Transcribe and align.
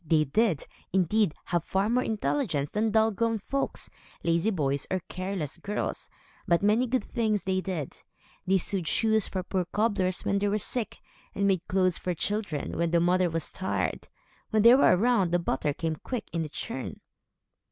They 0.03 0.23
did, 0.23 0.65
indeed, 0.91 1.35
have 1.45 1.63
far 1.63 1.87
more 1.87 2.01
intelligence 2.03 2.71
than 2.71 2.89
dull 2.89 3.11
grown 3.11 3.37
folks, 3.37 3.91
lazy 4.23 4.49
boys, 4.49 4.87
or 4.89 5.01
careless 5.09 5.59
girls; 5.59 6.09
but 6.47 6.63
many 6.63 6.87
good 6.87 7.03
things 7.03 7.43
they 7.43 7.61
did. 7.61 8.01
They 8.47 8.57
sewed 8.57 8.87
shoes 8.87 9.27
for 9.27 9.43
poor 9.43 9.65
cobblers, 9.65 10.25
when 10.25 10.39
they 10.39 10.47
were 10.47 10.57
sick, 10.57 10.97
and 11.35 11.45
made 11.45 11.67
clothes 11.67 11.99
for 11.99 12.15
children, 12.15 12.77
when 12.79 12.89
the 12.89 12.99
mother 12.99 13.29
was 13.29 13.51
tired. 13.51 14.07
When 14.49 14.63
they 14.63 14.73
were 14.73 14.97
around, 14.97 15.29
the 15.31 15.37
butter 15.37 15.71
came 15.71 15.97
quick 15.97 16.29
in 16.33 16.41
the 16.41 16.49
churn. 16.49 16.99